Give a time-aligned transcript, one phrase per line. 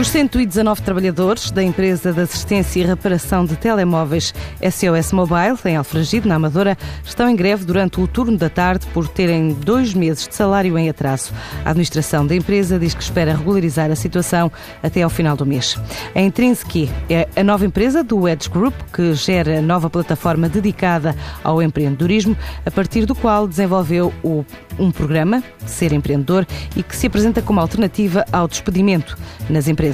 [0.00, 6.26] Os 119 trabalhadores da empresa de assistência e reparação de telemóveis SOS Mobile, em Alfragide,
[6.26, 10.34] na Amadora, estão em greve durante o turno da tarde por terem dois meses de
[10.34, 11.34] salário em atraso.
[11.66, 14.50] A administração da empresa diz que espera regularizar a situação
[14.82, 15.76] até ao final do mês.
[16.14, 21.14] A Intrinsic é a nova empresa do Edge Group, que gera nova plataforma dedicada
[21.44, 24.46] ao empreendedorismo, a partir do qual desenvolveu o,
[24.78, 29.14] um programa, Ser Empreendedor, e que se apresenta como alternativa ao despedimento
[29.50, 29.89] nas empresas.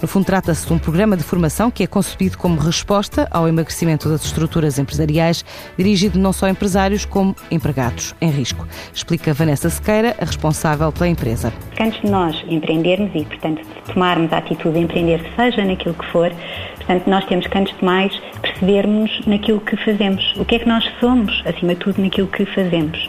[0.00, 4.08] No fundo, trata-se de um programa de formação que é concebido como resposta ao emagrecimento
[4.08, 5.44] das estruturas empresariais,
[5.76, 8.66] dirigido não só a empresários como empregados em risco.
[8.92, 11.52] Explica Vanessa Sequeira, a responsável pela empresa.
[11.80, 16.32] Antes de nós empreendermos e, portanto, tomarmos a atitude de empreender, seja naquilo que for,
[16.76, 20.34] portanto, nós temos que, antes de mais, percebermos naquilo que fazemos.
[20.36, 23.08] O que é que nós somos, acima de tudo, naquilo que fazemos.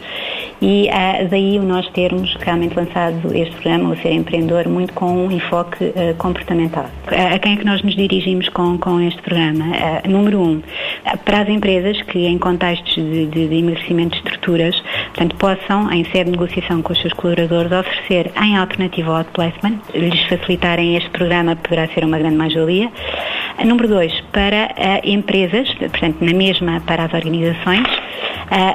[0.62, 5.32] E uh, daí nós termos realmente lançado este programa, o Ser Empreendedor, muito com um
[5.32, 6.86] enfoque uh, comportamental.
[7.08, 9.66] Uh, a quem é que nós nos dirigimos com, com este programa?
[10.08, 10.62] número um,
[11.24, 14.76] para as empresas que em contextos de, de, de emagrecimento de estruturas,
[15.08, 19.80] portanto, possam, em sede de negociação com os seus colaboradores, oferecer em alternativa ao outplacement,
[19.94, 22.92] lhes facilitarem este programa poderá ser uma grande mais-valia.
[23.64, 24.70] Número dois, para
[25.04, 28.29] empresas, portanto, na mesma para as organizações, uh,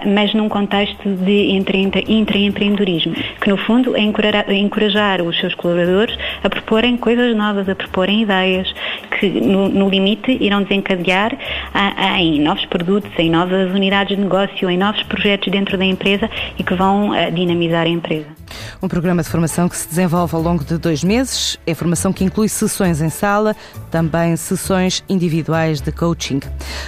[0.06, 6.96] mas num contexto de intraempreendedorismo, que no fundo é encorajar, os seus colaboradores a proporem
[6.96, 8.72] coisas novas, a proporem ideias,
[9.18, 11.36] que no, limite irão desencadear
[11.72, 15.84] a, a, em novos produtos, em novas unidades de negócio, em novos projetos dentro da
[15.84, 18.43] empresa e que vão dinamizar a empresa.
[18.82, 21.58] Um programa de formação que se desenvolve ao longo de dois meses.
[21.66, 23.56] É formação que inclui sessões em sala,
[23.90, 26.40] também sessões individuais de coaching.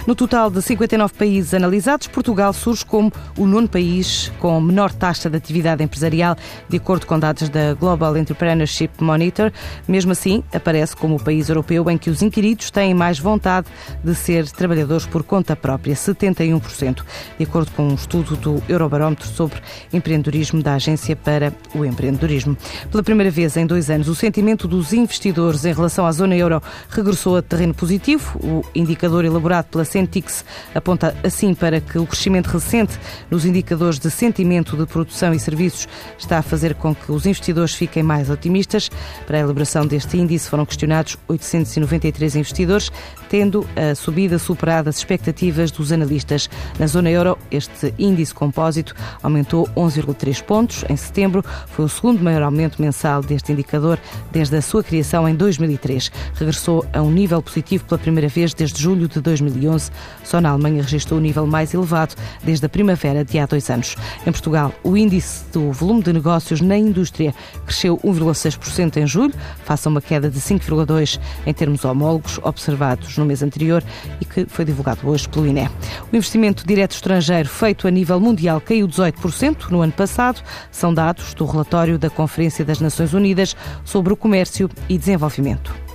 [0.05, 5.29] No total de 59 países analisados, Portugal surge como o nono país com menor taxa
[5.29, 6.35] de atividade empresarial,
[6.69, 9.51] de acordo com dados da Global Entrepreneurship Monitor.
[9.87, 13.67] Mesmo assim, aparece como o país europeu em que os inquiridos têm mais vontade
[14.03, 17.03] de ser trabalhadores por conta própria, 71%,
[17.37, 19.59] de acordo com um estudo do Eurobarómetro sobre
[19.91, 22.57] empreendedorismo da Agência para o Empreendedorismo.
[22.91, 26.61] Pela primeira vez em dois anos, o sentimento dos investidores em relação à zona euro
[26.89, 28.39] regressou a terreno positivo.
[28.43, 30.43] O indicador elaborado pela Centix
[30.73, 32.97] aponta assim para que o crescimento recente
[33.29, 37.73] nos indicadores de sentimento de produção e serviços está a fazer com que os investidores
[37.73, 38.89] fiquem mais otimistas.
[39.25, 42.91] Para a elaboração deste índice foram questionados 893 investidores,
[43.29, 46.49] tendo a subida superado as expectativas dos analistas.
[46.79, 52.41] Na zona euro, este índice compósito aumentou 11,3 pontos em setembro, foi o segundo maior
[52.41, 53.99] aumento mensal deste indicador
[54.31, 56.11] desde a sua criação em 2003.
[56.33, 59.91] Regressou a um nível positivo pela primeira vez desde julho de 2011.
[60.23, 63.95] Só na Alemanha registrou o nível mais elevado desde a primavera de há dois anos.
[64.25, 67.33] Em Portugal, o índice do volume de negócios na indústria
[67.65, 73.25] cresceu 1,6% em julho, face a uma queda de 5,2% em termos homólogos observados no
[73.25, 73.83] mês anterior
[74.19, 75.69] e que foi divulgado hoje pelo INE.
[76.11, 80.41] O investimento direto estrangeiro feito a nível mundial caiu 18% no ano passado.
[80.71, 85.86] São dados relatório da Conferência das Nações Unidas sobre o Comércio e Desenvolvimento.